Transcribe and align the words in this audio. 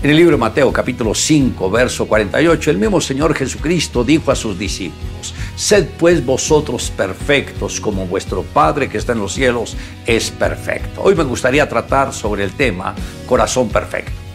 En 0.00 0.10
el 0.10 0.16
libro 0.16 0.36
de 0.36 0.40
Mateo 0.40 0.72
capítulo 0.72 1.12
5, 1.12 1.72
verso 1.72 2.06
48, 2.06 2.70
el 2.70 2.78
mismo 2.78 3.00
Señor 3.00 3.34
Jesucristo 3.34 4.04
dijo 4.04 4.30
a 4.30 4.36
sus 4.36 4.56
discípulos, 4.56 5.34
Sed 5.56 5.88
pues 5.98 6.24
vosotros 6.24 6.92
perfectos 6.96 7.80
como 7.80 8.06
vuestro 8.06 8.44
Padre 8.44 8.88
que 8.88 8.98
está 8.98 9.14
en 9.14 9.18
los 9.18 9.32
cielos 9.32 9.76
es 10.06 10.30
perfecto. 10.30 11.02
Hoy 11.02 11.16
me 11.16 11.24
gustaría 11.24 11.68
tratar 11.68 12.14
sobre 12.14 12.44
el 12.44 12.52
tema 12.52 12.94
corazón 13.26 13.70
perfecto. 13.70 14.27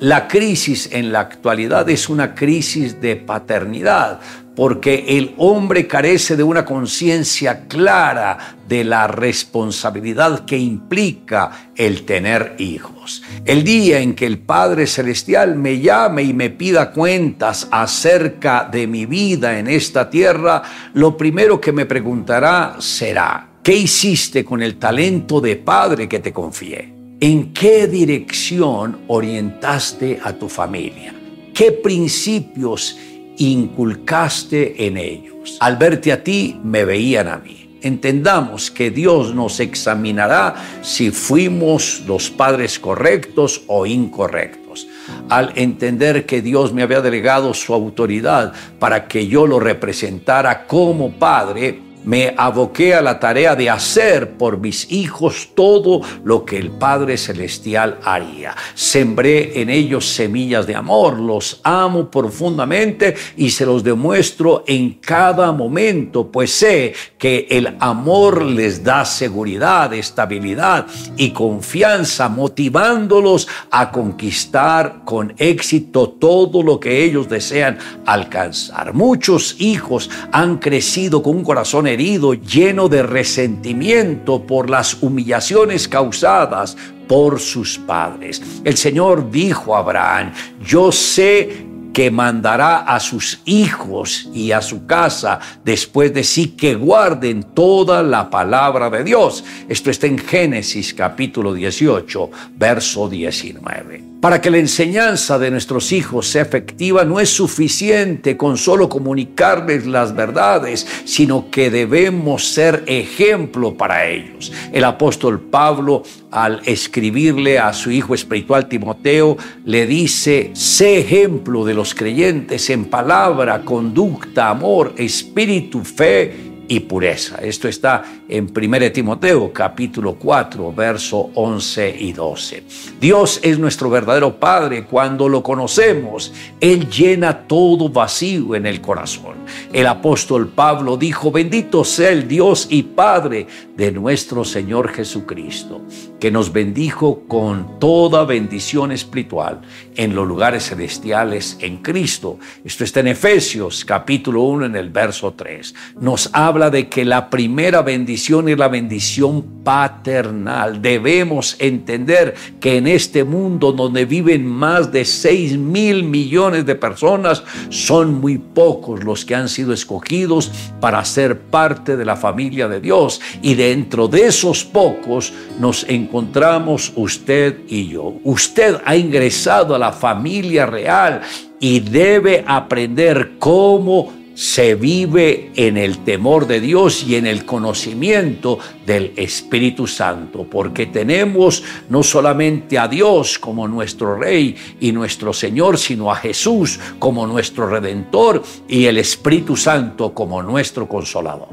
La 0.00 0.28
crisis 0.28 0.88
en 0.92 1.12
la 1.12 1.20
actualidad 1.20 1.86
es 1.90 2.08
una 2.08 2.34
crisis 2.34 3.02
de 3.02 3.16
paternidad, 3.16 4.18
porque 4.56 5.04
el 5.18 5.34
hombre 5.36 5.86
carece 5.86 6.36
de 6.38 6.42
una 6.42 6.64
conciencia 6.64 7.66
clara 7.68 8.56
de 8.66 8.82
la 8.82 9.06
responsabilidad 9.08 10.46
que 10.46 10.56
implica 10.56 11.70
el 11.76 12.06
tener 12.06 12.54
hijos. 12.56 13.22
El 13.44 13.62
día 13.62 14.00
en 14.00 14.14
que 14.14 14.24
el 14.24 14.38
Padre 14.38 14.86
Celestial 14.86 15.56
me 15.56 15.80
llame 15.80 16.22
y 16.22 16.32
me 16.32 16.48
pida 16.48 16.92
cuentas 16.92 17.68
acerca 17.70 18.66
de 18.72 18.86
mi 18.86 19.04
vida 19.04 19.58
en 19.58 19.68
esta 19.68 20.08
tierra, 20.08 20.62
lo 20.94 21.14
primero 21.14 21.60
que 21.60 21.72
me 21.72 21.84
preguntará 21.84 22.76
será, 22.78 23.50
¿qué 23.62 23.76
hiciste 23.76 24.46
con 24.46 24.62
el 24.62 24.78
talento 24.78 25.42
de 25.42 25.56
Padre 25.56 26.08
que 26.08 26.20
te 26.20 26.32
confié? 26.32 26.99
¿En 27.20 27.52
qué 27.52 27.86
dirección 27.86 29.00
orientaste 29.06 30.18
a 30.22 30.32
tu 30.32 30.48
familia? 30.48 31.14
¿Qué 31.54 31.70
principios 31.72 32.96
inculcaste 33.40 34.86
en 34.86 34.98
ellos. 34.98 35.56
Al 35.60 35.76
verte 35.76 36.12
a 36.12 36.22
ti, 36.22 36.60
me 36.62 36.84
veían 36.84 37.28
a 37.28 37.38
mí. 37.38 37.78
Entendamos 37.82 38.70
que 38.70 38.90
Dios 38.90 39.34
nos 39.34 39.58
examinará 39.58 40.54
si 40.82 41.10
fuimos 41.10 42.02
los 42.06 42.30
padres 42.30 42.78
correctos 42.78 43.62
o 43.66 43.86
incorrectos. 43.86 44.86
Al 45.30 45.52
entender 45.56 46.26
que 46.26 46.42
Dios 46.42 46.74
me 46.74 46.82
había 46.82 47.00
delegado 47.00 47.54
su 47.54 47.72
autoridad 47.72 48.52
para 48.78 49.08
que 49.08 49.26
yo 49.26 49.46
lo 49.46 49.58
representara 49.58 50.66
como 50.66 51.12
padre, 51.12 51.80
me 52.04 52.34
aboqué 52.36 52.94
a 52.94 53.02
la 53.02 53.18
tarea 53.20 53.54
de 53.56 53.70
hacer 53.70 54.36
por 54.36 54.58
mis 54.58 54.90
hijos 54.90 55.50
todo 55.54 56.00
lo 56.24 56.44
que 56.44 56.56
el 56.56 56.70
Padre 56.70 57.16
Celestial 57.16 57.98
haría. 58.04 58.56
Sembré 58.74 59.60
en 59.60 59.70
ellos 59.70 60.06
semillas 60.06 60.66
de 60.66 60.74
amor, 60.74 61.18
los 61.18 61.60
amo 61.62 62.10
profundamente 62.10 63.14
y 63.36 63.50
se 63.50 63.66
los 63.66 63.84
demuestro 63.84 64.64
en 64.66 64.94
cada 64.94 65.52
momento, 65.52 66.30
pues 66.30 66.52
sé 66.52 66.94
que 67.18 67.46
el 67.50 67.76
amor 67.80 68.42
les 68.42 68.82
da 68.82 69.04
seguridad, 69.04 69.92
estabilidad 69.92 70.86
y 71.16 71.30
confianza, 71.30 72.28
motivándolos 72.28 73.48
a 73.70 73.90
conquistar 73.90 75.02
con 75.04 75.34
éxito 75.38 76.08
todo 76.08 76.62
lo 76.62 76.80
que 76.80 77.04
ellos 77.04 77.28
desean 77.28 77.78
alcanzar. 78.06 78.94
Muchos 78.94 79.56
hijos 79.58 80.10
han 80.32 80.58
crecido 80.58 81.22
con 81.22 81.36
un 81.36 81.44
corazón 81.44 81.86
herido, 81.90 82.34
lleno 82.34 82.88
de 82.88 83.02
resentimiento 83.02 84.46
por 84.46 84.70
las 84.70 85.02
humillaciones 85.02 85.88
causadas 85.88 86.76
por 87.08 87.40
sus 87.40 87.78
padres. 87.78 88.40
El 88.64 88.76
Señor 88.76 89.30
dijo 89.30 89.74
a 89.74 89.80
Abraham, 89.80 90.32
yo 90.64 90.92
sé 90.92 91.66
que 91.92 92.10
mandará 92.10 92.78
a 92.78 93.00
sus 93.00 93.40
hijos 93.44 94.28
y 94.32 94.52
a 94.52 94.62
su 94.62 94.86
casa 94.86 95.40
después 95.64 96.14
de 96.14 96.24
sí 96.24 96.48
que 96.48 96.74
guarden 96.74 97.42
toda 97.42 98.02
la 98.02 98.30
palabra 98.30 98.90
de 98.90 99.04
Dios. 99.04 99.44
Esto 99.68 99.90
está 99.90 100.06
en 100.06 100.18
Génesis 100.18 100.94
capítulo 100.94 101.52
18, 101.52 102.30
verso 102.56 103.08
19. 103.08 104.10
Para 104.20 104.42
que 104.42 104.50
la 104.50 104.58
enseñanza 104.58 105.38
de 105.38 105.50
nuestros 105.50 105.92
hijos 105.92 106.28
sea 106.28 106.42
efectiva 106.42 107.06
no 107.06 107.20
es 107.20 107.30
suficiente 107.30 108.36
con 108.36 108.58
solo 108.58 108.90
comunicarles 108.90 109.86
las 109.86 110.14
verdades, 110.14 110.86
sino 111.06 111.50
que 111.50 111.70
debemos 111.70 112.52
ser 112.52 112.84
ejemplo 112.86 113.74
para 113.78 114.06
ellos. 114.06 114.52
El 114.72 114.84
apóstol 114.84 115.40
Pablo, 115.40 116.02
al 116.30 116.60
escribirle 116.66 117.58
a 117.58 117.72
su 117.72 117.90
hijo 117.90 118.14
espiritual 118.14 118.68
Timoteo, 118.68 119.38
le 119.64 119.86
dice, 119.86 120.50
sé 120.52 120.98
ejemplo 120.98 121.64
de 121.64 121.72
los 121.72 121.94
creyentes 121.94 122.68
en 122.68 122.84
palabra, 122.84 123.62
conducta, 123.64 124.50
amor, 124.50 124.92
espíritu, 124.98 125.82
fe 125.82 126.50
y 126.68 126.80
pureza. 126.80 127.38
Esto 127.42 127.68
está 127.68 128.04
en 128.30 128.50
1 128.54 128.92
Timoteo 128.92 129.52
capítulo 129.52 130.14
4, 130.14 130.72
verso 130.72 131.30
11 131.34 131.96
y 131.98 132.12
12. 132.12 132.62
Dios 133.00 133.40
es 133.42 133.58
nuestro 133.58 133.90
verdadero 133.90 134.38
Padre. 134.38 134.84
Cuando 134.84 135.28
lo 135.28 135.42
conocemos, 135.42 136.32
Él 136.60 136.88
llena 136.88 137.46
todo 137.46 137.88
vacío 137.88 138.54
en 138.54 138.66
el 138.66 138.80
corazón. 138.80 139.34
El 139.72 139.86
apóstol 139.88 140.48
Pablo 140.48 140.96
dijo, 140.96 141.32
bendito 141.32 141.84
sea 141.84 142.10
el 142.10 142.28
Dios 142.28 142.68
y 142.70 142.84
Padre 142.84 143.48
de 143.76 143.90
nuestro 143.90 144.44
Señor 144.44 144.92
Jesucristo, 144.92 145.82
que 146.20 146.30
nos 146.30 146.52
bendijo 146.52 147.24
con 147.26 147.80
toda 147.80 148.24
bendición 148.24 148.92
espiritual 148.92 149.60
en 149.96 150.14
los 150.14 150.28
lugares 150.28 150.68
celestiales 150.68 151.56
en 151.60 151.78
Cristo. 151.78 152.38
Esto 152.64 152.84
está 152.84 153.00
en 153.00 153.08
Efesios 153.08 153.84
capítulo 153.84 154.42
1 154.42 154.66
en 154.66 154.76
el 154.76 154.90
verso 154.90 155.32
3. 155.32 155.74
Nos 156.00 156.30
habla 156.32 156.70
de 156.70 156.88
que 156.88 157.04
la 157.04 157.28
primera 157.28 157.82
bendición 157.82 158.19
es 158.28 158.58
la 158.58 158.68
bendición 158.68 159.42
paternal. 159.64 160.82
Debemos 160.82 161.56
entender 161.58 162.34
que 162.60 162.76
en 162.76 162.86
este 162.86 163.24
mundo 163.24 163.72
donde 163.72 164.04
viven 164.04 164.46
más 164.46 164.92
de 164.92 165.04
6 165.04 165.56
mil 165.56 166.04
millones 166.04 166.66
de 166.66 166.74
personas, 166.74 167.42
son 167.70 168.20
muy 168.20 168.38
pocos 168.38 169.02
los 169.02 169.24
que 169.24 169.34
han 169.34 169.48
sido 169.48 169.72
escogidos 169.72 170.50
para 170.80 171.04
ser 171.04 171.40
parte 171.40 171.96
de 171.96 172.04
la 172.04 172.16
familia 172.16 172.68
de 172.68 172.80
Dios. 172.80 173.20
Y 173.42 173.54
dentro 173.54 174.08
de 174.08 174.26
esos 174.26 174.64
pocos 174.64 175.32
nos 175.58 175.84
encontramos 175.88 176.92
usted 176.96 177.60
y 177.68 177.88
yo. 177.88 178.14
Usted 178.24 178.76
ha 178.84 178.96
ingresado 178.96 179.74
a 179.74 179.78
la 179.78 179.92
familia 179.92 180.66
real 180.66 181.22
y 181.58 181.80
debe 181.80 182.44
aprender 182.46 183.32
cómo 183.38 184.19
se 184.34 184.74
vive 184.74 185.52
en 185.56 185.76
el 185.76 185.98
temor 185.98 186.46
de 186.46 186.60
Dios 186.60 187.04
y 187.04 187.16
en 187.16 187.26
el 187.26 187.44
conocimiento 187.44 188.58
del 188.86 189.12
Espíritu 189.16 189.86
Santo, 189.86 190.44
porque 190.44 190.86
tenemos 190.86 191.62
no 191.88 192.02
solamente 192.02 192.78
a 192.78 192.88
Dios 192.88 193.38
como 193.38 193.68
nuestro 193.68 194.16
Rey 194.16 194.56
y 194.80 194.92
nuestro 194.92 195.32
Señor, 195.32 195.78
sino 195.78 196.10
a 196.10 196.16
Jesús 196.16 196.78
como 196.98 197.26
nuestro 197.26 197.68
Redentor 197.68 198.42
y 198.66 198.86
el 198.86 198.98
Espíritu 198.98 199.56
Santo 199.56 200.14
como 200.14 200.42
nuestro 200.42 200.88
Consolador. 200.88 201.48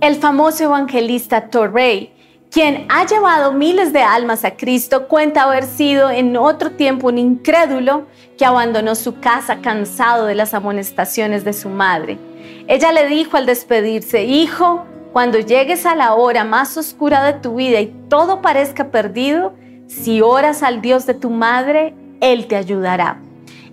El 0.00 0.14
famoso 0.16 0.64
evangelista 0.64 1.48
Torrey 1.50 2.12
quien 2.50 2.86
ha 2.88 3.04
llevado 3.06 3.52
miles 3.52 3.92
de 3.92 4.00
almas 4.00 4.44
a 4.44 4.56
Cristo, 4.56 5.06
cuenta 5.06 5.42
haber 5.42 5.64
sido 5.64 6.10
en 6.10 6.36
otro 6.36 6.72
tiempo 6.72 7.08
un 7.08 7.18
incrédulo 7.18 8.06
que 8.38 8.46
abandonó 8.46 8.94
su 8.94 9.20
casa 9.20 9.58
cansado 9.60 10.26
de 10.26 10.34
las 10.34 10.54
amonestaciones 10.54 11.44
de 11.44 11.52
su 11.52 11.68
madre. 11.68 12.18
Ella 12.66 12.92
le 12.92 13.06
dijo 13.06 13.36
al 13.36 13.44
despedirse, 13.44 14.24
Hijo, 14.24 14.86
cuando 15.12 15.38
llegues 15.38 15.84
a 15.84 15.94
la 15.94 16.14
hora 16.14 16.44
más 16.44 16.76
oscura 16.76 17.22
de 17.22 17.34
tu 17.34 17.56
vida 17.56 17.80
y 17.80 17.92
todo 18.08 18.40
parezca 18.40 18.90
perdido, 18.90 19.52
si 19.86 20.22
oras 20.22 20.62
al 20.62 20.80
Dios 20.80 21.06
de 21.06 21.14
tu 21.14 21.30
madre, 21.30 21.94
Él 22.20 22.46
te 22.46 22.56
ayudará. 22.56 23.20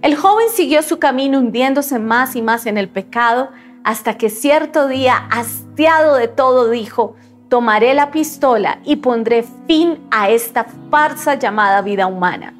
El 0.01 0.15
joven 0.15 0.47
siguió 0.53 0.81
su 0.81 0.99
camino 0.99 1.39
hundiéndose 1.39 1.99
más 1.99 2.35
y 2.35 2.41
más 2.41 2.65
en 2.65 2.77
el 2.77 2.89
pecado 2.89 3.49
hasta 3.83 4.17
que 4.17 4.29
cierto 4.29 4.87
día, 4.87 5.27
hastiado 5.29 6.15
de 6.15 6.27
todo, 6.27 6.69
dijo, 6.69 7.15
tomaré 7.49 7.93
la 7.93 8.11
pistola 8.11 8.79
y 8.83 8.97
pondré 8.97 9.45
fin 9.67 9.99
a 10.11 10.29
esta 10.29 10.65
farsa 10.89 11.35
llamada 11.35 11.81
vida 11.81 12.07
humana. 12.07 12.53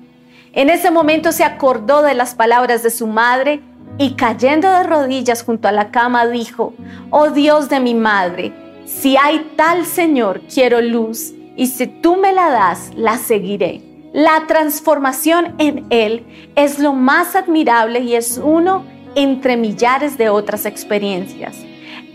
En 0.54 0.70
ese 0.70 0.92
momento 0.92 1.32
se 1.32 1.44
acordó 1.44 2.02
de 2.02 2.14
las 2.14 2.36
palabras 2.36 2.84
de 2.84 2.90
su 2.90 3.08
madre 3.08 3.62
y 3.98 4.14
cayendo 4.14 4.70
de 4.70 4.84
rodillas 4.84 5.44
junto 5.44 5.68
a 5.68 5.72
la 5.72 5.92
cama 5.92 6.28
dijo, 6.28 6.74
oh 7.10 7.30
Dios 7.30 7.70
de 7.70 7.80
mi 7.80 7.94
madre, 7.94 8.54
si 8.86 9.18
hay 9.18 9.52
tal 9.56 9.86
Señor, 9.86 10.42
quiero 10.54 10.82
luz, 10.82 11.34
y 11.58 11.68
si 11.68 11.88
tú 11.88 12.18
me 12.18 12.34
la 12.34 12.50
das, 12.50 12.92
la 12.96 13.18
seguiré. 13.18 13.82
La 14.14 14.46
transformación 14.48 15.56
en 15.58 15.86
Él 15.90 16.26
es 16.56 16.80
lo 16.80 16.94
más 16.94 17.36
admirable 17.36 18.00
y 18.00 18.16
es 18.16 18.40
uno 18.42 18.86
entre 19.16 19.58
millares 19.58 20.18
de 20.18 20.30
otras 20.30 20.66
experiencias. 20.66 21.58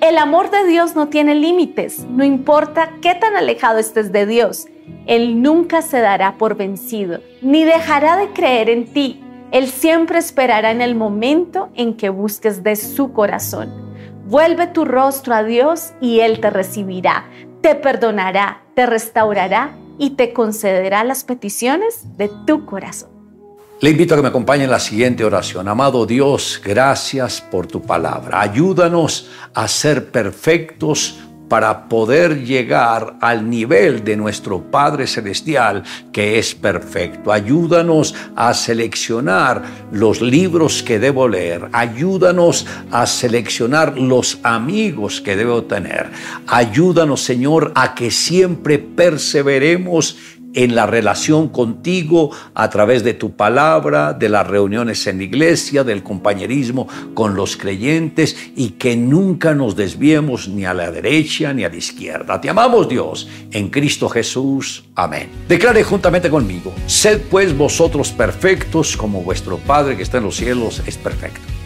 El 0.00 0.16
amor 0.16 0.50
de 0.50 0.66
Dios 0.66 0.96
no 0.96 1.08
tiene 1.08 1.34
límites, 1.34 2.06
no 2.08 2.24
importa 2.24 2.92
qué 3.02 3.14
tan 3.14 3.36
alejado 3.36 3.78
estés 3.78 4.10
de 4.12 4.24
Dios. 4.24 4.66
Él 5.06 5.42
nunca 5.42 5.82
se 5.82 6.00
dará 6.00 6.38
por 6.38 6.56
vencido, 6.56 7.20
ni 7.42 7.64
dejará 7.64 8.16
de 8.16 8.28
creer 8.30 8.70
en 8.70 8.86
ti. 8.86 9.22
Él 9.50 9.66
siempre 9.68 10.18
esperará 10.18 10.70
en 10.70 10.80
el 10.80 10.94
momento 10.94 11.68
en 11.74 11.94
que 11.98 12.08
busques 12.08 12.62
de 12.62 12.76
su 12.76 13.12
corazón. 13.12 13.92
Vuelve 14.24 14.68
tu 14.68 14.86
rostro 14.86 15.34
a 15.34 15.44
Dios 15.44 15.92
y 16.00 16.20
Él 16.20 16.40
te 16.40 16.48
recibirá. 16.48 17.26
te 17.60 17.74
perdonará, 17.74 18.62
te 18.74 18.86
restaurará 18.86 19.76
y 19.98 20.10
te 20.10 20.32
concederá 20.32 21.04
las 21.04 21.24
peticiones 21.24 22.16
de 22.16 22.30
tu 22.46 22.64
corazón. 22.64 23.19
Le 23.80 23.88
invito 23.88 24.12
a 24.12 24.18
que 24.18 24.22
me 24.22 24.28
acompañe 24.28 24.64
en 24.64 24.70
la 24.70 24.78
siguiente 24.78 25.24
oración. 25.24 25.66
Amado 25.66 26.04
Dios, 26.04 26.60
gracias 26.62 27.40
por 27.40 27.66
tu 27.66 27.80
palabra. 27.80 28.42
Ayúdanos 28.42 29.30
a 29.54 29.66
ser 29.68 30.10
perfectos 30.10 31.18
para 31.48 31.88
poder 31.88 32.44
llegar 32.44 33.16
al 33.22 33.48
nivel 33.48 34.04
de 34.04 34.18
nuestro 34.18 34.70
Padre 34.70 35.06
Celestial 35.06 35.82
que 36.12 36.38
es 36.38 36.54
perfecto. 36.54 37.32
Ayúdanos 37.32 38.14
a 38.36 38.52
seleccionar 38.52 39.62
los 39.92 40.20
libros 40.20 40.82
que 40.82 40.98
debo 40.98 41.26
leer. 41.26 41.70
Ayúdanos 41.72 42.66
a 42.90 43.06
seleccionar 43.06 43.96
los 43.96 44.40
amigos 44.42 45.22
que 45.22 45.36
debo 45.36 45.64
tener. 45.64 46.10
Ayúdanos, 46.46 47.22
Señor, 47.22 47.72
a 47.74 47.94
que 47.94 48.10
siempre 48.10 48.78
perseveremos 48.78 50.18
en 50.54 50.74
la 50.74 50.86
relación 50.86 51.48
contigo 51.48 52.30
a 52.54 52.70
través 52.70 53.04
de 53.04 53.14
tu 53.14 53.32
palabra, 53.36 54.12
de 54.12 54.28
las 54.28 54.46
reuniones 54.46 55.06
en 55.06 55.18
la 55.18 55.24
iglesia, 55.24 55.84
del 55.84 56.02
compañerismo 56.02 56.88
con 57.14 57.34
los 57.34 57.56
creyentes 57.56 58.36
y 58.56 58.70
que 58.70 58.96
nunca 58.96 59.54
nos 59.54 59.76
desviemos 59.76 60.48
ni 60.48 60.64
a 60.64 60.74
la 60.74 60.90
derecha 60.90 61.52
ni 61.52 61.64
a 61.64 61.68
la 61.68 61.76
izquierda. 61.76 62.40
Te 62.40 62.50
amamos 62.50 62.88
Dios 62.88 63.28
en 63.52 63.68
Cristo 63.68 64.08
Jesús. 64.08 64.84
Amén. 64.94 65.28
Declare 65.48 65.82
juntamente 65.84 66.30
conmigo, 66.30 66.72
sed 66.86 67.20
pues 67.30 67.56
vosotros 67.56 68.10
perfectos 68.10 68.96
como 68.96 69.22
vuestro 69.22 69.58
Padre 69.58 69.96
que 69.96 70.02
está 70.02 70.18
en 70.18 70.24
los 70.24 70.36
cielos 70.36 70.82
es 70.86 70.96
perfecto. 70.96 71.59